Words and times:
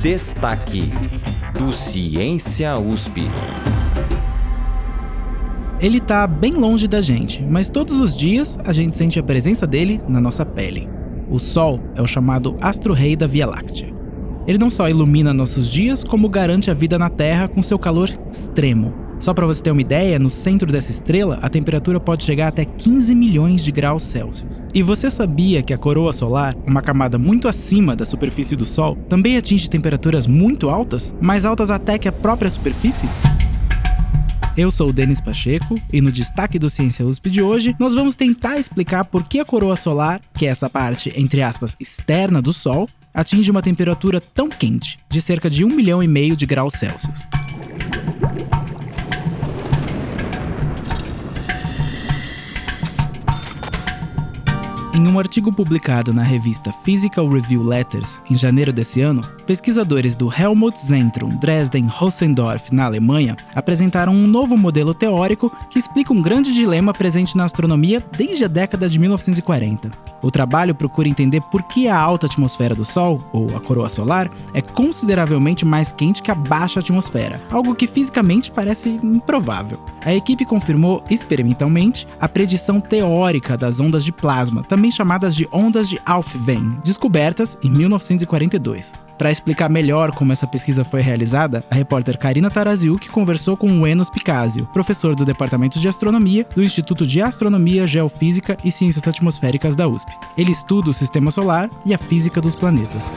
Destaque 0.00 0.90
do 1.52 1.74
Ciência 1.74 2.78
USP. 2.78 3.28
Ele 5.78 5.98
está 5.98 6.26
bem 6.26 6.52
longe 6.52 6.88
da 6.88 7.02
gente, 7.02 7.42
mas 7.42 7.68
todos 7.68 8.00
os 8.00 8.16
dias 8.16 8.58
a 8.64 8.72
gente 8.72 8.96
sente 8.96 9.18
a 9.18 9.22
presença 9.22 9.66
dele 9.66 10.00
na 10.08 10.18
nossa 10.18 10.46
pele. 10.46 10.88
O 11.28 11.38
Sol 11.38 11.80
é 11.94 12.00
o 12.00 12.06
chamado 12.06 12.56
astro-rei 12.62 13.14
da 13.14 13.26
Via 13.26 13.46
Láctea. 13.46 13.92
Ele 14.46 14.56
não 14.56 14.70
só 14.70 14.88
ilumina 14.88 15.34
nossos 15.34 15.70
dias, 15.70 16.02
como 16.02 16.30
garante 16.30 16.70
a 16.70 16.74
vida 16.74 16.98
na 16.98 17.10
Terra 17.10 17.46
com 17.46 17.62
seu 17.62 17.78
calor 17.78 18.10
extremo. 18.30 19.09
Só 19.20 19.34
para 19.34 19.46
você 19.46 19.62
ter 19.62 19.70
uma 19.70 19.82
ideia, 19.82 20.18
no 20.18 20.30
centro 20.30 20.72
dessa 20.72 20.90
estrela, 20.90 21.38
a 21.42 21.50
temperatura 21.50 22.00
pode 22.00 22.24
chegar 22.24 22.48
até 22.48 22.64
15 22.64 23.14
milhões 23.14 23.62
de 23.62 23.70
graus 23.70 24.02
Celsius. 24.04 24.62
E 24.74 24.82
você 24.82 25.10
sabia 25.10 25.62
que 25.62 25.74
a 25.74 25.78
coroa 25.78 26.10
solar, 26.10 26.56
uma 26.66 26.80
camada 26.80 27.18
muito 27.18 27.46
acima 27.46 27.94
da 27.94 28.06
superfície 28.06 28.56
do 28.56 28.64
Sol, 28.64 28.96
também 29.10 29.36
atinge 29.36 29.68
temperaturas 29.68 30.26
muito 30.26 30.70
altas, 30.70 31.14
mais 31.20 31.44
altas 31.44 31.70
até 31.70 31.98
que 31.98 32.08
a 32.08 32.12
própria 32.12 32.48
superfície? 32.48 33.06
Eu 34.56 34.70
sou 34.70 34.88
o 34.88 34.92
Denis 34.92 35.20
Pacheco 35.20 35.74
e 35.92 36.00
no 36.00 36.10
destaque 36.10 36.58
do 36.58 36.70
Ciência 36.70 37.04
USP 37.04 37.28
de 37.28 37.42
hoje, 37.42 37.76
nós 37.78 37.92
vamos 37.92 38.16
tentar 38.16 38.58
explicar 38.58 39.04
por 39.04 39.24
que 39.24 39.38
a 39.38 39.44
coroa 39.44 39.76
solar, 39.76 40.22
que 40.32 40.46
é 40.46 40.48
essa 40.48 40.68
parte, 40.70 41.12
entre 41.14 41.42
aspas, 41.42 41.76
externa 41.78 42.40
do 42.40 42.54
Sol, 42.54 42.86
atinge 43.12 43.50
uma 43.50 43.62
temperatura 43.62 44.18
tão 44.18 44.48
quente, 44.48 44.98
de 45.10 45.20
cerca 45.20 45.50
de 45.50 45.62
1 45.62 45.68
milhão 45.68 46.02
e 46.02 46.08
meio 46.08 46.34
de 46.34 46.46
graus 46.46 46.72
Celsius. 46.74 47.39
Em 54.92 55.06
um 55.06 55.20
artigo 55.20 55.52
publicado 55.52 56.12
na 56.12 56.24
revista 56.24 56.72
Physical 56.82 57.28
Review 57.28 57.62
Letters, 57.62 58.20
em 58.28 58.36
janeiro 58.36 58.72
desse 58.72 59.00
ano, 59.00 59.22
pesquisadores 59.46 60.16
do 60.16 60.28
Helmholtz-Zentrum 60.32 61.28
Dresden-Rossendorf, 61.28 62.74
na 62.74 62.86
Alemanha, 62.86 63.36
apresentaram 63.54 64.12
um 64.12 64.26
novo 64.26 64.56
modelo 64.56 64.92
teórico 64.92 65.56
que 65.70 65.78
explica 65.78 66.12
um 66.12 66.20
grande 66.20 66.52
dilema 66.52 66.92
presente 66.92 67.36
na 67.36 67.44
astronomia 67.44 68.04
desde 68.16 68.44
a 68.44 68.48
década 68.48 68.88
de 68.88 68.98
1940. 68.98 69.90
O 70.22 70.30
trabalho 70.30 70.74
procura 70.74 71.08
entender 71.08 71.40
por 71.40 71.62
que 71.62 71.88
a 71.88 71.96
alta 71.96 72.26
atmosfera 72.26 72.74
do 72.74 72.84
Sol, 72.84 73.22
ou 73.32 73.56
a 73.56 73.60
coroa 73.60 73.88
solar, 73.88 74.30
é 74.52 74.60
consideravelmente 74.60 75.64
mais 75.64 75.92
quente 75.92 76.20
que 76.20 76.30
a 76.30 76.34
baixa 76.34 76.80
atmosfera, 76.80 77.40
algo 77.50 77.76
que 77.76 77.86
fisicamente 77.86 78.50
parece 78.50 78.88
improvável. 79.02 79.78
A 80.04 80.12
equipe 80.12 80.44
confirmou 80.44 81.02
experimentalmente 81.08 82.06
a 82.20 82.28
predição 82.28 82.80
teórica 82.80 83.56
das 83.56 83.80
ondas 83.80 84.04
de 84.04 84.12
plasma, 84.12 84.62
também 84.64 84.79
chamadas 84.88 85.34
de 85.34 85.48
ondas 85.50 85.88
de 85.88 86.00
Alfvén, 86.06 86.78
descobertas 86.84 87.58
em 87.60 87.68
1942. 87.68 88.92
Para 89.18 89.32
explicar 89.32 89.68
melhor 89.68 90.12
como 90.12 90.32
essa 90.32 90.46
pesquisa 90.46 90.84
foi 90.84 91.00
realizada, 91.00 91.64
a 91.68 91.74
repórter 91.74 92.16
Karina 92.16 92.48
Taraziuk 92.48 93.08
conversou 93.08 93.56
com 93.56 93.68
o 93.68 93.84
Enos 93.84 94.08
Picasio, 94.08 94.66
professor 94.72 95.16
do 95.16 95.24
Departamento 95.24 95.80
de 95.80 95.88
Astronomia 95.88 96.46
do 96.54 96.62
Instituto 96.62 97.04
de 97.04 97.20
Astronomia, 97.20 97.84
Geofísica 97.88 98.56
e 98.64 98.70
Ciências 98.70 99.08
Atmosféricas 99.08 99.74
da 99.74 99.88
USP. 99.88 100.12
Ele 100.38 100.52
estuda 100.52 100.90
o 100.90 100.94
sistema 100.94 101.32
solar 101.32 101.68
e 101.84 101.92
a 101.92 101.98
física 101.98 102.40
dos 102.40 102.54
planetas. 102.54 103.12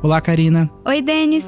Olá, 0.00 0.20
Karina. 0.20 0.70
Oi, 0.84 1.02
Denis. 1.02 1.44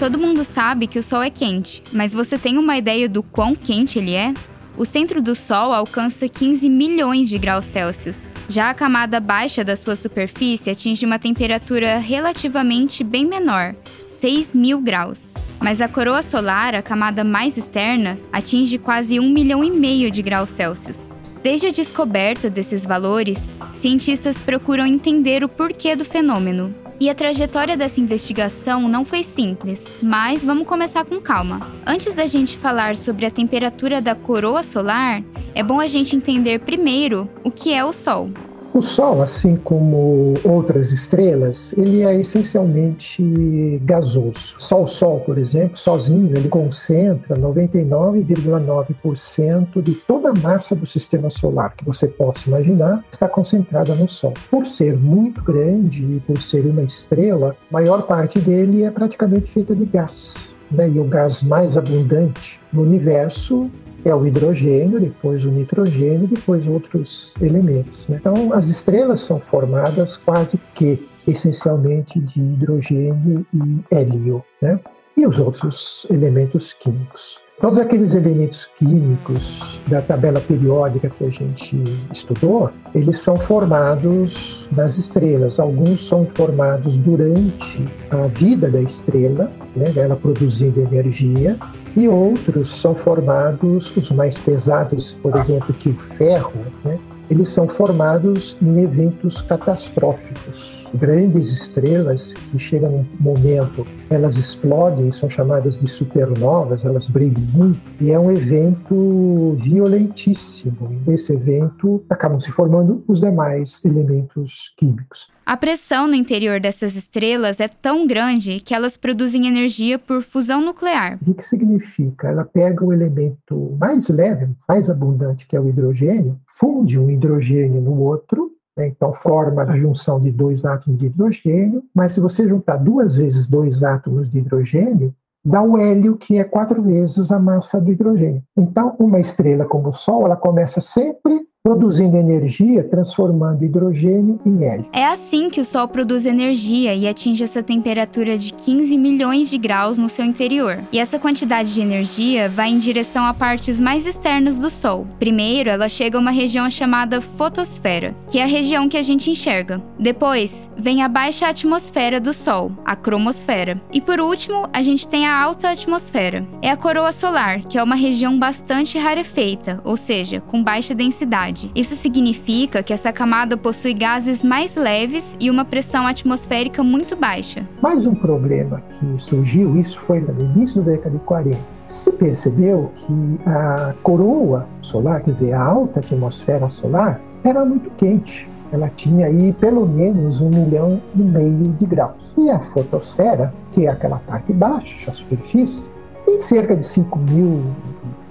Todo 0.00 0.18
mundo 0.18 0.44
sabe 0.44 0.86
que 0.86 0.98
o 0.98 1.02
Sol 1.02 1.22
é 1.22 1.28
quente, 1.28 1.82
mas 1.92 2.14
você 2.14 2.38
tem 2.38 2.56
uma 2.56 2.78
ideia 2.78 3.06
do 3.06 3.22
quão 3.22 3.54
quente 3.54 3.98
ele 3.98 4.14
é? 4.14 4.32
O 4.78 4.86
centro 4.86 5.20
do 5.20 5.34
Sol 5.34 5.74
alcança 5.74 6.26
15 6.26 6.70
milhões 6.70 7.28
de 7.28 7.36
graus 7.36 7.66
Celsius. 7.66 8.30
Já 8.48 8.70
a 8.70 8.74
camada 8.74 9.20
baixa 9.20 9.62
da 9.62 9.76
sua 9.76 9.94
superfície 9.96 10.70
atinge 10.70 11.04
uma 11.04 11.18
temperatura 11.18 11.98
relativamente 11.98 13.04
bem 13.04 13.26
menor, 13.26 13.74
6 14.08 14.54
mil 14.54 14.80
graus. 14.80 15.34
Mas 15.60 15.82
a 15.82 15.88
coroa 15.88 16.22
solar, 16.22 16.74
a 16.74 16.80
camada 16.80 17.22
mais 17.22 17.58
externa, 17.58 18.18
atinge 18.32 18.78
quase 18.78 19.20
1 19.20 19.28
milhão 19.28 19.62
e 19.62 19.70
meio 19.70 20.10
de 20.10 20.22
graus 20.22 20.48
Celsius. 20.48 21.10
Desde 21.42 21.66
a 21.66 21.72
descoberta 21.72 22.48
desses 22.48 22.86
valores, 22.86 23.52
cientistas 23.74 24.40
procuram 24.40 24.86
entender 24.86 25.44
o 25.44 25.48
porquê 25.48 25.94
do 25.94 26.06
fenômeno. 26.06 26.79
E 27.00 27.08
a 27.08 27.14
trajetória 27.14 27.78
dessa 27.78 27.98
investigação 27.98 28.86
não 28.86 29.06
foi 29.06 29.24
simples, 29.24 29.82
mas 30.02 30.44
vamos 30.44 30.68
começar 30.68 31.02
com 31.02 31.18
calma. 31.18 31.72
Antes 31.86 32.12
da 32.12 32.26
gente 32.26 32.58
falar 32.58 32.94
sobre 32.94 33.24
a 33.24 33.30
temperatura 33.30 34.02
da 34.02 34.14
coroa 34.14 34.62
solar, 34.62 35.22
é 35.54 35.62
bom 35.62 35.80
a 35.80 35.86
gente 35.86 36.14
entender 36.14 36.60
primeiro 36.60 37.26
o 37.42 37.50
que 37.50 37.72
é 37.72 37.82
o 37.82 37.94
Sol. 37.94 38.28
O 38.72 38.82
Sol, 38.82 39.20
assim 39.20 39.56
como 39.56 40.34
outras 40.44 40.92
estrelas, 40.92 41.76
ele 41.76 42.04
é 42.04 42.20
essencialmente 42.20 43.80
gasoso. 43.82 44.54
Só 44.58 44.84
o 44.84 44.86
Sol, 44.86 45.18
por 45.20 45.38
exemplo, 45.38 45.76
sozinho, 45.76 46.36
ele 46.36 46.48
concentra 46.48 47.36
99,9% 47.36 49.82
de 49.82 49.94
toda 49.94 50.30
a 50.30 50.34
massa 50.34 50.76
do 50.76 50.86
sistema 50.86 51.28
solar 51.28 51.74
que 51.74 51.84
você 51.84 52.06
possa 52.06 52.48
imaginar, 52.48 53.04
está 53.10 53.28
concentrada 53.28 53.92
no 53.96 54.08
Sol. 54.08 54.34
Por 54.48 54.64
ser 54.64 54.96
muito 54.96 55.42
grande 55.42 56.04
e 56.04 56.20
por 56.20 56.40
ser 56.40 56.64
uma 56.64 56.82
estrela, 56.82 57.56
a 57.70 57.72
maior 57.72 58.02
parte 58.02 58.38
dele 58.38 58.84
é 58.84 58.90
praticamente 58.92 59.50
feita 59.50 59.74
de 59.74 59.84
gás. 59.84 60.54
Né? 60.70 60.88
E 60.88 61.00
o 61.00 61.04
gás 61.04 61.42
mais 61.42 61.76
abundante 61.76 62.60
no 62.72 62.82
universo 62.82 63.68
é 64.04 64.14
o 64.14 64.26
hidrogênio, 64.26 65.00
depois 65.00 65.44
o 65.44 65.50
nitrogênio, 65.50 66.26
depois 66.26 66.66
outros 66.66 67.34
elementos. 67.40 68.08
Né? 68.08 68.18
Então, 68.20 68.52
as 68.52 68.66
estrelas 68.66 69.20
são 69.20 69.40
formadas 69.40 70.16
quase 70.16 70.58
que 70.74 70.98
essencialmente 71.28 72.18
de 72.18 72.40
hidrogênio 72.40 73.46
e 73.52 73.94
hélio, 73.94 74.42
né? 74.60 74.80
e 75.16 75.26
os 75.26 75.38
outros 75.38 76.06
elementos 76.10 76.72
químicos. 76.72 77.38
Todos 77.60 77.78
aqueles 77.78 78.14
elementos 78.14 78.70
químicos 78.78 79.78
da 79.86 80.00
tabela 80.00 80.40
periódica 80.40 81.10
que 81.10 81.24
a 81.26 81.28
gente 81.28 81.76
estudou, 82.10 82.70
eles 82.94 83.20
são 83.20 83.36
formados 83.36 84.66
nas 84.72 84.96
estrelas. 84.96 85.60
Alguns 85.60 86.08
são 86.08 86.24
formados 86.24 86.96
durante 86.96 87.86
a 88.10 88.26
vida 88.28 88.70
da 88.70 88.80
estrela, 88.80 89.52
né, 89.76 89.92
ela 89.94 90.16
produzindo 90.16 90.80
energia, 90.80 91.58
e 91.94 92.08
outros 92.08 92.80
são 92.80 92.94
formados, 92.94 93.94
os 93.94 94.10
mais 94.10 94.38
pesados, 94.38 95.18
por 95.22 95.36
exemplo, 95.36 95.74
que 95.74 95.90
o 95.90 95.98
ferro, 96.16 96.52
né, 96.82 96.98
eles 97.30 97.50
são 97.50 97.68
formados 97.68 98.56
em 98.60 98.82
eventos 98.82 99.40
catastróficos 99.42 100.80
grandes 100.94 101.52
estrelas 101.52 102.34
que 102.50 102.58
chegam 102.58 102.90
um 102.90 103.06
momento, 103.18 103.86
elas 104.08 104.36
explodem, 104.36 105.12
são 105.12 105.28
chamadas 105.28 105.78
de 105.78 105.86
supernovas, 105.88 106.84
elas 106.84 107.08
brilham 107.08 107.40
muito, 107.52 107.80
e 108.00 108.10
é 108.10 108.18
um 108.18 108.30
evento 108.30 109.56
violentíssimo. 109.62 110.90
Nesse 111.06 111.32
evento 111.32 112.02
acabam 112.08 112.40
se 112.40 112.50
formando 112.50 113.04
os 113.06 113.20
demais 113.20 113.80
elementos 113.84 114.72
químicos. 114.76 115.28
A 115.50 115.56
pressão 115.56 116.06
no 116.06 116.14
interior 116.14 116.60
dessas 116.60 116.94
estrelas 116.94 117.58
é 117.58 117.66
tão 117.66 118.06
grande 118.06 118.60
que 118.60 118.72
elas 118.72 118.96
produzem 118.96 119.48
energia 119.48 119.98
por 119.98 120.22
fusão 120.22 120.64
nuclear. 120.64 121.18
O 121.26 121.34
que 121.34 121.44
significa? 121.44 122.28
Ela 122.28 122.44
pega 122.44 122.84
o 122.84 122.92
elemento 122.92 123.76
mais 123.76 124.08
leve, 124.08 124.48
mais 124.68 124.88
abundante, 124.88 125.48
que 125.48 125.56
é 125.56 125.60
o 125.60 125.68
hidrogênio, 125.68 126.38
funde 126.46 127.00
um 127.00 127.10
hidrogênio 127.10 127.80
no 127.80 127.98
outro 127.98 128.52
né? 128.76 128.86
Então, 128.86 129.12
forma 129.12 129.64
a 129.64 129.76
junção 129.76 130.20
de 130.20 130.30
dois 130.30 130.64
átomos 130.64 131.00
de 131.00 131.06
hidrogênio, 131.06 131.82
mas 131.92 132.12
se 132.12 132.20
você 132.20 132.48
juntar 132.48 132.76
duas 132.76 133.16
vezes 133.16 133.48
dois 133.48 133.82
átomos 133.82 134.30
de 134.30 134.38
hidrogênio, 134.38 135.12
dá 135.44 135.60
o 135.60 135.76
hélio, 135.76 136.16
que 136.16 136.38
é 136.38 136.44
quatro 136.44 136.80
vezes 136.80 137.32
a 137.32 137.40
massa 137.40 137.80
do 137.80 137.90
hidrogênio. 137.90 138.40
Então, 138.56 138.94
uma 139.00 139.18
estrela 139.18 139.64
como 139.64 139.88
o 139.88 139.92
Sol, 139.92 140.26
ela 140.26 140.36
começa 140.36 140.80
sempre 140.80 141.42
produzindo 141.62 142.16
energia, 142.16 142.82
transformando 142.82 143.62
hidrogênio 143.62 144.40
em 144.46 144.64
hélio. 144.64 144.86
É 144.94 145.04
assim 145.04 145.50
que 145.50 145.60
o 145.60 145.64
Sol 145.64 145.86
produz 145.86 146.24
energia 146.24 146.94
e 146.94 147.06
atinge 147.06 147.44
essa 147.44 147.62
temperatura 147.62 148.38
de 148.38 148.54
15 148.54 148.96
milhões 148.96 149.50
de 149.50 149.58
graus 149.58 149.98
no 149.98 150.08
seu 150.08 150.24
interior. 150.24 150.82
E 150.90 150.98
essa 150.98 151.18
quantidade 151.18 151.74
de 151.74 151.82
energia 151.82 152.48
vai 152.48 152.70
em 152.70 152.78
direção 152.78 153.26
a 153.26 153.34
partes 153.34 153.78
mais 153.78 154.06
externas 154.06 154.58
do 154.58 154.70
Sol. 154.70 155.06
Primeiro, 155.18 155.68
ela 155.68 155.86
chega 155.86 156.16
a 156.16 156.20
uma 156.20 156.30
região 156.30 156.68
chamada 156.70 157.20
fotosfera, 157.20 158.16
que 158.26 158.38
é 158.38 158.42
a 158.42 158.46
região 158.46 158.88
que 158.88 158.96
a 158.96 159.02
gente 159.02 159.30
enxerga. 159.30 159.82
Depois, 159.98 160.70
vem 160.78 161.02
a 161.02 161.08
baixa 161.08 161.46
atmosfera 161.46 162.18
do 162.18 162.32
Sol, 162.32 162.72
a 162.86 162.96
cromosfera. 162.96 163.78
E 163.92 164.00
por 164.00 164.18
último, 164.18 164.66
a 164.72 164.80
gente 164.80 165.06
tem 165.06 165.26
a 165.26 165.38
alta 165.38 165.68
atmosfera. 165.68 166.46
É 166.62 166.70
a 166.70 166.76
coroa 166.76 167.12
solar, 167.12 167.60
que 167.64 167.76
é 167.76 167.82
uma 167.82 167.96
região 167.96 168.38
bastante 168.38 168.96
rarefeita, 168.96 169.78
ou 169.84 169.98
seja, 169.98 170.40
com 170.40 170.62
baixa 170.62 170.94
densidade 170.94 171.49
isso 171.74 171.94
significa 171.96 172.82
que 172.82 172.92
essa 172.92 173.12
camada 173.12 173.56
possui 173.56 173.94
gases 173.94 174.44
mais 174.44 174.76
leves 174.76 175.36
e 175.40 175.50
uma 175.50 175.64
pressão 175.64 176.06
atmosférica 176.06 176.82
muito 176.82 177.16
baixa. 177.16 177.66
Mais 177.82 178.06
um 178.06 178.14
problema 178.14 178.82
que 178.98 179.22
surgiu, 179.22 179.78
isso 179.78 179.98
foi 180.00 180.20
no 180.20 180.40
início 180.40 180.82
da 180.82 180.92
década 180.92 181.18
de 181.18 181.24
40. 181.24 181.58
se 181.86 182.12
percebeu 182.12 182.92
que 182.94 183.38
a 183.48 183.94
coroa 184.02 184.66
solar, 184.80 185.22
quer 185.22 185.32
dizer, 185.32 185.52
a 185.52 185.62
alta 185.62 185.98
atmosfera 186.00 186.68
solar, 186.68 187.20
era 187.42 187.64
muito 187.64 187.90
quente. 187.96 188.48
Ela 188.72 188.88
tinha 188.88 189.26
aí 189.26 189.52
pelo 189.54 189.84
menos 189.86 190.40
um 190.40 190.48
milhão 190.48 191.00
e 191.16 191.18
meio 191.18 191.74
de 191.80 191.86
graus. 191.86 192.32
E 192.38 192.48
a 192.48 192.60
fotosfera, 192.60 193.52
que 193.72 193.86
é 193.86 193.90
aquela 193.90 194.18
parte 194.18 194.52
baixa, 194.52 195.10
a 195.10 195.14
superfície, 195.14 195.90
tem 196.24 196.38
cerca 196.38 196.76
de 196.76 196.86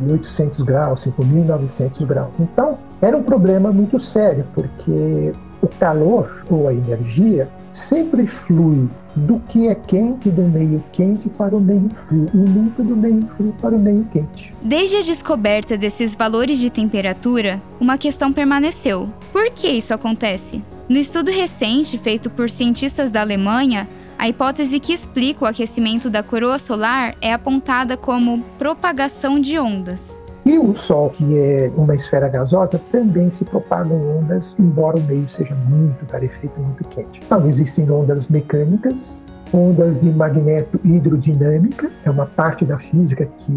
5.800 0.01 0.63
graus, 0.63 1.05
5.900 1.05 2.05
graus. 2.05 2.31
Então, 2.39 2.77
era 3.01 3.17
um 3.17 3.23
problema 3.23 3.71
muito 3.71 3.99
sério, 3.99 4.45
porque 4.53 5.33
o 5.61 5.67
calor 5.79 6.45
ou 6.49 6.67
a 6.67 6.73
energia 6.73 7.49
sempre 7.73 8.25
flui 8.27 8.89
do 9.15 9.39
que 9.47 9.67
é 9.67 9.75
quente 9.75 10.29
do 10.29 10.41
meio 10.43 10.83
quente 10.91 11.27
para 11.29 11.55
o 11.55 11.59
meio 11.59 11.89
frio 12.07 12.29
e 12.33 12.37
nunca 12.37 12.83
do 12.83 12.95
meio 12.95 13.27
frio 13.35 13.53
para 13.61 13.75
o 13.75 13.79
meio 13.79 14.05
quente. 14.11 14.53
Desde 14.61 14.97
a 14.97 15.01
descoberta 15.01 15.77
desses 15.77 16.15
valores 16.15 16.59
de 16.59 16.69
temperatura, 16.69 17.61
uma 17.79 17.97
questão 17.97 18.31
permaneceu: 18.31 19.09
por 19.31 19.49
que 19.51 19.67
isso 19.67 19.93
acontece? 19.93 20.63
No 20.87 20.97
estudo 20.97 21.31
recente 21.31 21.97
feito 21.97 22.29
por 22.29 22.49
cientistas 22.49 23.11
da 23.11 23.21
Alemanha, 23.21 23.87
a 24.19 24.27
hipótese 24.27 24.81
que 24.81 24.91
explica 24.91 25.45
o 25.45 25.47
aquecimento 25.47 26.09
da 26.09 26.21
coroa 26.21 26.59
solar 26.59 27.15
é 27.21 27.31
apontada 27.31 27.95
como 27.95 28.43
propagação 28.57 29.39
de 29.39 29.57
ondas. 29.57 30.19
E 30.45 30.59
o 30.59 30.75
Sol, 30.75 31.09
que 31.09 31.37
é 31.37 31.71
uma 31.73 31.95
esfera 31.95 32.27
gasosa, 32.27 32.81
também 32.91 33.31
se 33.31 33.45
propagam 33.45 34.19
ondas, 34.19 34.59
embora 34.59 34.97
o 34.97 35.01
meio 35.03 35.27
seja 35.29 35.55
muito 35.55 36.05
rarefeito, 36.11 36.59
muito 36.59 36.83
quente. 36.89 37.21
Então, 37.25 37.47
existem 37.47 37.89
ondas 37.89 38.27
mecânicas, 38.27 39.25
ondas 39.53 39.99
de 39.99 40.09
magneto 40.09 40.79
hidrodinâmica, 40.83 41.91
é 42.03 42.09
uma 42.09 42.25
parte 42.25 42.65
da 42.65 42.77
física 42.77 43.25
que 43.25 43.51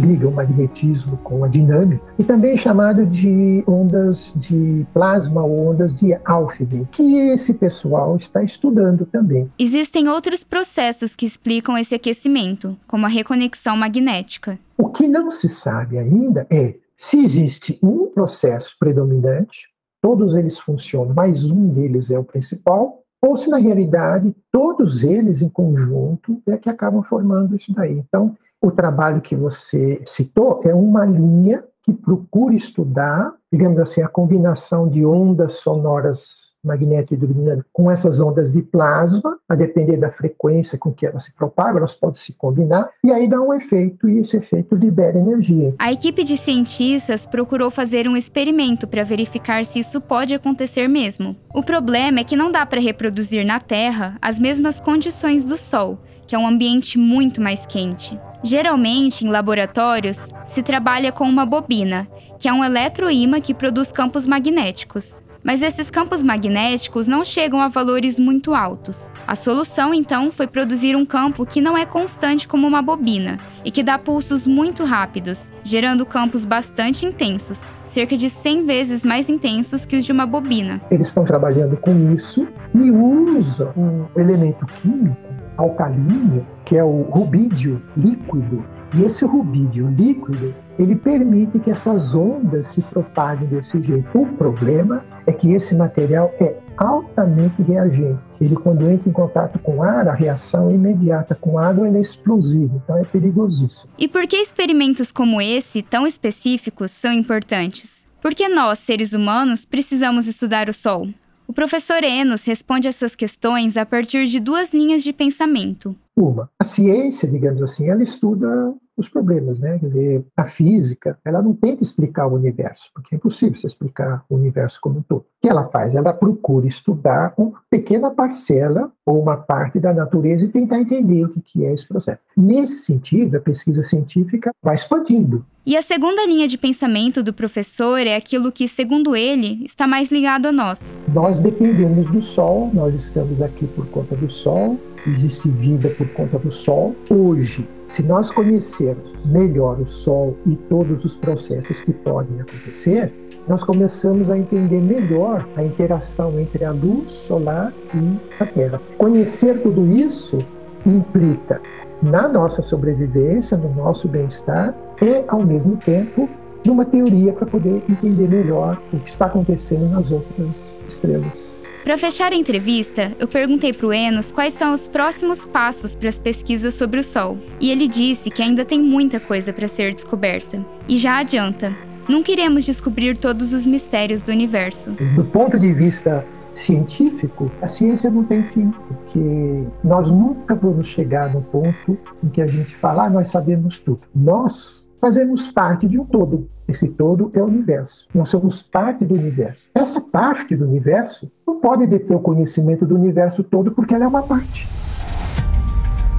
liga 0.00 0.28
o 0.28 0.32
magnetismo 0.32 1.16
com 1.18 1.44
a 1.44 1.48
dinâmica, 1.48 2.02
e 2.18 2.24
também 2.24 2.56
chamado 2.56 3.06
de 3.06 3.62
ondas 3.66 4.32
de 4.36 4.86
plasma 4.92 5.42
ou 5.42 5.68
ondas 5.68 5.94
de 5.94 6.16
Alfvén, 6.24 6.86
que 6.92 7.18
esse 7.30 7.54
pessoal 7.54 8.16
está 8.16 8.42
estudando 8.42 9.06
também. 9.06 9.50
Existem 9.58 10.08
outros 10.08 10.44
processos 10.44 11.14
que 11.14 11.26
explicam 11.26 11.76
esse 11.76 11.94
aquecimento, 11.94 12.76
como 12.86 13.06
a 13.06 13.08
reconexão 13.08 13.76
magnética. 13.76 14.58
O 14.76 14.88
que 14.88 15.08
não 15.08 15.30
se 15.30 15.48
sabe 15.48 15.98
ainda 15.98 16.46
é 16.50 16.74
se 16.96 17.22
existe 17.22 17.78
um 17.82 18.06
processo 18.06 18.74
predominante, 18.78 19.68
todos 20.02 20.34
eles 20.34 20.58
funcionam, 20.58 21.14
mas 21.14 21.44
um 21.50 21.68
deles 21.68 22.10
é 22.10 22.18
o 22.18 22.24
principal, 22.24 23.04
ou 23.20 23.36
se 23.36 23.50
na 23.50 23.58
realidade 23.58 24.34
todos 24.50 25.02
eles 25.04 25.42
em 25.42 25.48
conjunto 25.48 26.40
é 26.46 26.56
que 26.56 26.68
acabam 26.68 27.02
formando 27.02 27.56
isso 27.56 27.72
daí. 27.72 27.98
Então, 27.98 28.36
o 28.60 28.70
trabalho 28.70 29.20
que 29.20 29.36
você 29.36 30.02
citou 30.06 30.60
é 30.64 30.74
uma 30.74 31.04
linha 31.04 31.64
que 31.82 31.92
procura 31.92 32.54
estudar, 32.54 33.34
digamos 33.52 33.78
assim, 33.78 34.02
a 34.02 34.08
combinação 34.08 34.88
de 34.88 35.04
ondas 35.04 35.52
sonoras 35.52 36.48
magnético-hidrodinâmica 36.64 37.66
com 37.72 37.90
essas 37.90 38.20
ondas 38.20 38.52
de 38.52 38.62
plasma, 38.62 39.38
a 39.48 39.54
depender 39.54 39.96
da 39.96 40.10
frequência 40.10 40.76
com 40.76 40.92
que 40.92 41.06
elas 41.06 41.24
se 41.24 41.34
propagam, 41.34 41.78
elas 41.78 41.94
podem 41.94 42.20
se 42.20 42.32
combinar, 42.34 42.90
e 43.02 43.12
aí 43.12 43.28
dá 43.28 43.40
um 43.40 43.54
efeito, 43.54 44.08
e 44.08 44.18
esse 44.18 44.36
efeito 44.36 44.74
libera 44.74 45.18
energia. 45.18 45.74
A 45.78 45.92
equipe 45.92 46.24
de 46.24 46.36
cientistas 46.36 47.24
procurou 47.24 47.70
fazer 47.70 48.08
um 48.08 48.16
experimento 48.16 48.86
para 48.86 49.04
verificar 49.04 49.64
se 49.64 49.78
isso 49.78 50.00
pode 50.00 50.34
acontecer 50.34 50.88
mesmo. 50.88 51.36
O 51.54 51.62
problema 51.62 52.20
é 52.20 52.24
que 52.24 52.36
não 52.36 52.50
dá 52.50 52.66
para 52.66 52.80
reproduzir 52.80 53.46
na 53.46 53.60
Terra 53.60 54.18
as 54.20 54.38
mesmas 54.38 54.80
condições 54.80 55.44
do 55.44 55.56
Sol, 55.56 55.98
que 56.26 56.34
é 56.34 56.38
um 56.38 56.46
ambiente 56.46 56.98
muito 56.98 57.40
mais 57.40 57.64
quente. 57.66 58.18
Geralmente, 58.42 59.26
em 59.26 59.30
laboratórios, 59.30 60.32
se 60.46 60.62
trabalha 60.62 61.10
com 61.10 61.24
uma 61.24 61.44
bobina, 61.44 62.06
que 62.38 62.48
é 62.48 62.52
um 62.52 62.64
eletroímã 62.64 63.40
que 63.40 63.52
produz 63.52 63.90
campos 63.90 64.26
magnéticos. 64.26 65.22
Mas 65.42 65.62
esses 65.62 65.88
campos 65.88 66.22
magnéticos 66.22 67.06
não 67.06 67.24
chegam 67.24 67.60
a 67.60 67.68
valores 67.68 68.18
muito 68.18 68.54
altos. 68.54 69.10
A 69.26 69.34
solução, 69.34 69.94
então, 69.94 70.32
foi 70.32 70.46
produzir 70.46 70.96
um 70.96 71.06
campo 71.06 71.46
que 71.46 71.60
não 71.60 71.78
é 71.78 71.86
constante 71.86 72.46
como 72.46 72.66
uma 72.66 72.82
bobina 72.82 73.38
e 73.64 73.70
que 73.70 73.82
dá 73.82 73.98
pulsos 73.98 74.46
muito 74.46 74.84
rápidos, 74.84 75.50
gerando 75.62 76.04
campos 76.04 76.44
bastante 76.44 77.06
intensos, 77.06 77.72
cerca 77.86 78.16
de 78.16 78.28
100 78.28 78.66
vezes 78.66 79.04
mais 79.04 79.28
intensos 79.28 79.84
que 79.84 79.96
os 79.96 80.04
de 80.04 80.12
uma 80.12 80.26
bobina. 80.26 80.80
Eles 80.90 81.08
estão 81.08 81.24
trabalhando 81.24 81.76
com 81.76 82.12
isso 82.12 82.46
e 82.74 82.90
usam 82.90 83.72
um 83.76 84.20
elemento 84.20 84.66
químico 84.66 85.16
alcalino, 85.56 86.46
que 86.64 86.76
é 86.76 86.84
o 86.84 87.02
rubídio 87.02 87.82
líquido. 87.96 88.64
E 88.94 89.02
esse 89.02 89.24
rubídio 89.24 89.88
líquido, 89.88 90.54
ele 90.78 90.96
permite 90.96 91.58
que 91.58 91.70
essas 91.70 92.14
ondas 92.14 92.68
se 92.68 92.80
propaguem 92.80 93.48
desse 93.48 93.82
jeito. 93.82 94.08
O 94.14 94.26
problema 94.26 95.04
é 95.26 95.32
que 95.32 95.52
esse 95.52 95.74
material 95.74 96.32
é 96.40 96.56
altamente 96.76 97.60
reagente. 97.62 98.18
Ele, 98.40 98.54
quando 98.54 98.88
entra 98.88 99.08
em 99.08 99.12
contato 99.12 99.58
com 99.58 99.82
ar, 99.82 100.08
a 100.08 100.14
reação 100.14 100.70
é 100.70 100.74
imediata 100.74 101.34
com 101.34 101.58
água 101.58 101.88
é 101.88 102.00
explosiva, 102.00 102.80
então 102.82 102.96
é 102.96 103.04
perigosíssimo. 103.04 103.92
E 103.98 104.06
por 104.08 104.26
que 104.26 104.36
experimentos 104.36 105.10
como 105.10 105.40
esse, 105.40 105.82
tão 105.82 106.06
específicos, 106.06 106.92
são 106.92 107.12
importantes? 107.12 108.06
Porque 108.20 108.48
nós, 108.48 108.78
seres 108.78 109.12
humanos, 109.12 109.64
precisamos 109.64 110.26
estudar 110.26 110.68
o 110.68 110.72
Sol. 110.72 111.08
O 111.46 111.52
professor 111.52 112.04
Enos 112.04 112.44
responde 112.44 112.88
essas 112.88 113.16
questões 113.16 113.76
a 113.76 113.86
partir 113.86 114.26
de 114.26 114.38
duas 114.38 114.72
linhas 114.72 115.02
de 115.02 115.12
pensamento. 115.12 115.96
Uma, 116.18 116.50
a 116.58 116.64
ciência, 116.64 117.28
digamos 117.28 117.62
assim, 117.62 117.88
ela 117.88 118.02
estuda 118.02 118.74
os 118.96 119.08
problemas, 119.08 119.60
né? 119.60 119.78
Quer 119.78 119.86
dizer, 119.86 120.24
a 120.36 120.44
física, 120.46 121.16
ela 121.24 121.40
não 121.40 121.54
tenta 121.54 121.84
explicar 121.84 122.26
o 122.26 122.34
universo, 122.34 122.90
porque 122.92 123.14
é 123.14 123.16
impossível 123.16 123.54
você 123.54 123.68
explicar 123.68 124.24
o 124.28 124.34
universo 124.34 124.80
como 124.80 124.98
um 124.98 125.02
todo. 125.02 125.20
O 125.20 125.24
que 125.40 125.48
ela 125.48 125.68
faz? 125.68 125.94
Ela 125.94 126.12
procura 126.12 126.66
estudar 126.66 127.32
uma 127.38 127.60
pequena 127.70 128.10
parcela 128.10 128.90
ou 129.06 129.22
uma 129.22 129.36
parte 129.36 129.78
da 129.78 129.94
natureza 129.94 130.44
e 130.44 130.48
tentar 130.48 130.80
entender 130.80 131.24
o 131.24 131.28
que 131.28 131.64
é 131.64 131.72
esse 131.72 131.86
processo. 131.86 132.18
Nesse 132.36 132.82
sentido, 132.82 133.36
a 133.36 133.40
pesquisa 133.40 133.84
científica 133.84 134.50
vai 134.60 134.74
expandindo. 134.74 135.46
E 135.64 135.76
a 135.76 135.82
segunda 135.82 136.26
linha 136.26 136.48
de 136.48 136.58
pensamento 136.58 137.22
do 137.22 137.32
professor 137.32 137.98
é 138.00 138.16
aquilo 138.16 138.50
que, 138.50 138.66
segundo 138.66 139.14
ele, 139.14 139.64
está 139.64 139.86
mais 139.86 140.10
ligado 140.10 140.46
a 140.46 140.52
nós. 140.52 140.98
Nós 141.14 141.38
dependemos 141.38 142.10
do 142.10 142.20
Sol, 142.20 142.70
nós 142.74 142.94
estamos 142.94 143.40
aqui 143.40 143.66
por 143.68 143.86
conta 143.88 144.16
do 144.16 144.28
Sol, 144.28 144.78
existe 145.10 145.48
vida 145.48 145.90
por 145.90 146.08
conta 146.08 146.38
do 146.38 146.50
Sol. 146.50 146.94
Hoje, 147.10 147.68
se 147.88 148.02
nós 148.02 148.30
conhecermos 148.30 149.12
melhor 149.26 149.80
o 149.80 149.86
Sol 149.86 150.36
e 150.46 150.56
todos 150.68 151.04
os 151.04 151.16
processos 151.16 151.80
que 151.80 151.92
podem 151.92 152.40
acontecer, 152.40 153.12
nós 153.48 153.64
começamos 153.64 154.30
a 154.30 154.36
entender 154.36 154.80
melhor 154.80 155.48
a 155.56 155.62
interação 155.62 156.38
entre 156.38 156.64
a 156.64 156.70
luz 156.70 157.10
solar 157.10 157.72
e 157.94 158.42
a 158.42 158.46
Terra. 158.46 158.80
Conhecer 158.98 159.62
tudo 159.62 159.86
isso 159.86 160.38
implica 160.84 161.60
na 162.02 162.28
nossa 162.28 162.62
sobrevivência, 162.62 163.56
no 163.56 163.74
nosso 163.74 164.06
bem-estar 164.06 164.74
e, 165.00 165.24
ao 165.26 165.44
mesmo 165.44 165.76
tempo, 165.76 166.28
numa 166.64 166.84
teoria 166.84 167.32
para 167.32 167.46
poder 167.46 167.82
entender 167.88 168.28
melhor 168.28 168.80
o 168.92 168.98
que 168.98 169.10
está 169.10 169.26
acontecendo 169.26 169.88
nas 169.88 170.12
outras 170.12 170.82
estrelas. 170.88 171.57
Para 171.84 171.96
fechar 171.96 172.32
a 172.32 172.36
entrevista, 172.36 173.12
eu 173.18 173.26
perguntei 173.26 173.72
para 173.72 173.86
o 173.86 173.92
Enos 173.92 174.30
quais 174.30 174.54
são 174.54 174.72
os 174.72 174.86
próximos 174.86 175.46
passos 175.46 175.94
para 175.94 176.08
as 176.08 176.18
pesquisas 176.18 176.74
sobre 176.74 177.00
o 177.00 177.04
Sol. 177.04 177.38
E 177.60 177.70
ele 177.70 177.88
disse 177.88 178.30
que 178.30 178.42
ainda 178.42 178.64
tem 178.64 178.80
muita 178.80 179.18
coisa 179.18 179.52
para 179.52 179.68
ser 179.68 179.94
descoberta. 179.94 180.64
E 180.88 180.98
já 180.98 181.18
adianta, 181.18 181.72
não 182.08 182.22
queremos 182.22 182.64
descobrir 182.64 183.16
todos 183.16 183.52
os 183.52 183.64
mistérios 183.64 184.22
do 184.22 184.32
universo. 184.32 184.90
Do 185.14 185.24
ponto 185.24 185.58
de 185.58 185.72
vista 185.72 186.24
científico, 186.54 187.50
a 187.62 187.68
ciência 187.68 188.10
não 188.10 188.24
tem 188.24 188.42
fim, 188.42 188.70
porque 188.70 189.64
nós 189.84 190.10
nunca 190.10 190.54
vamos 190.54 190.86
chegar 190.88 191.32
no 191.32 191.42
ponto 191.42 191.98
em 192.22 192.28
que 192.28 192.42
a 192.42 192.46
gente 192.46 192.74
fala, 192.76 193.04
ah, 193.04 193.10
nós 193.10 193.30
sabemos 193.30 193.78
tudo. 193.78 194.00
Nós 194.14 194.87
fazemos 195.00 195.50
parte 195.50 195.86
de 195.86 195.98
um 195.98 196.04
todo. 196.04 196.48
Esse 196.66 196.88
todo 196.88 197.30
é 197.34 197.42
o 197.42 197.46
universo. 197.46 198.06
Nós 198.14 198.28
somos 198.28 198.62
parte 198.62 199.04
do 199.04 199.14
universo. 199.14 199.62
Essa 199.74 200.00
parte 200.00 200.54
do 200.54 200.64
universo 200.64 201.30
não 201.46 201.60
pode 201.60 201.86
deter 201.86 202.16
o 202.16 202.20
conhecimento 202.20 202.84
do 202.84 202.94
universo 202.94 203.42
todo 203.42 203.70
porque 203.70 203.94
ela 203.94 204.04
é 204.04 204.08
uma 204.08 204.22
parte. 204.22 204.68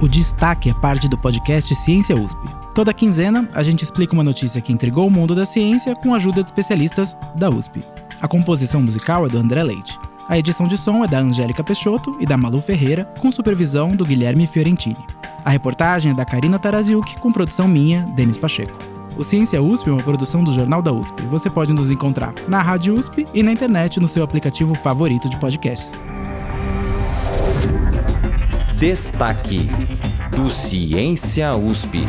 O 0.02 0.08
destaque 0.08 0.70
é 0.70 0.74
parte 0.74 1.08
do 1.08 1.18
podcast 1.18 1.74
Ciência 1.74 2.14
USP. 2.14 2.40
Toda 2.74 2.94
quinzena, 2.94 3.48
a 3.52 3.62
gente 3.62 3.84
explica 3.84 4.14
uma 4.14 4.24
notícia 4.24 4.60
que 4.60 4.72
intrigou 4.72 5.06
o 5.06 5.10
mundo 5.10 5.34
da 5.34 5.44
ciência 5.44 5.94
com 5.94 6.14
a 6.14 6.16
ajuda 6.16 6.42
de 6.42 6.48
especialistas 6.48 7.14
da 7.36 7.50
USP. 7.50 7.80
A 8.20 8.26
composição 8.26 8.80
musical 8.80 9.26
é 9.26 9.28
do 9.28 9.38
André 9.38 9.62
Leite. 9.62 9.98
A 10.28 10.38
edição 10.38 10.66
de 10.66 10.78
som 10.78 11.04
é 11.04 11.08
da 11.08 11.18
Angélica 11.18 11.62
Peixoto 11.62 12.16
e 12.20 12.24
da 12.24 12.36
Malu 12.36 12.62
Ferreira, 12.62 13.04
com 13.18 13.30
supervisão 13.30 13.94
do 13.94 14.04
Guilherme 14.04 14.46
Fiorentini. 14.46 14.96
A 15.44 15.50
reportagem 15.50 16.12
é 16.12 16.14
da 16.14 16.24
Karina 16.24 16.58
Taraziuk, 16.58 17.18
com 17.18 17.32
produção 17.32 17.66
minha, 17.66 18.04
Denis 18.14 18.36
Pacheco. 18.36 18.76
O 19.16 19.24
Ciência 19.24 19.60
USP 19.60 19.88
é 19.88 19.92
uma 19.92 20.02
produção 20.02 20.44
do 20.44 20.52
Jornal 20.52 20.82
da 20.82 20.92
USP. 20.92 21.22
Você 21.24 21.50
pode 21.50 21.72
nos 21.72 21.90
encontrar 21.90 22.32
na 22.48 22.62
Rádio 22.62 22.94
USP 22.94 23.26
e 23.34 23.42
na 23.42 23.52
internet 23.52 23.98
no 24.00 24.08
seu 24.08 24.22
aplicativo 24.22 24.74
favorito 24.74 25.28
de 25.28 25.36
podcasts. 25.38 25.92
Destaque 28.78 29.68
do 30.30 30.48
Ciência 30.48 31.54
USP. 31.54 32.06